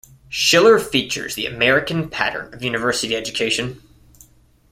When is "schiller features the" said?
0.29-1.45